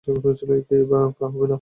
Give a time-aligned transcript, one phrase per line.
[0.03, 1.49] কে-ই বা হবে না?